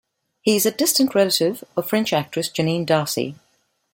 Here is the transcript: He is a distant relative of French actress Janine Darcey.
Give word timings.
He 0.41 0.55
is 0.55 0.65
a 0.65 0.71
distant 0.71 1.13
relative 1.13 1.63
of 1.77 1.87
French 1.87 2.11
actress 2.11 2.49
Janine 2.49 2.87
Darcey. 2.87 3.35